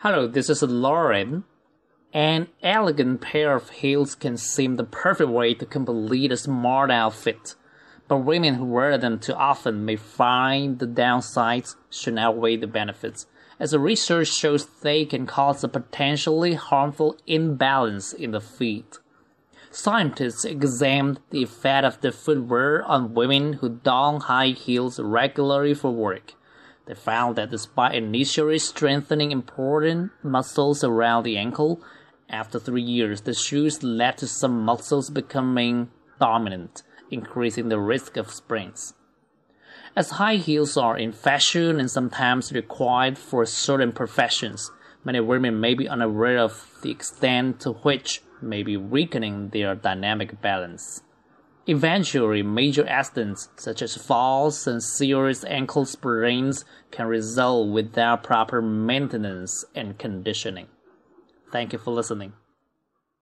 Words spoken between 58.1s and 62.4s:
proper maintenance and conditioning. Thank you for listening.